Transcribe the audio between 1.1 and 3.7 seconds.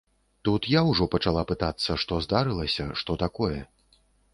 пачала пытацца, што здарылася, што такое.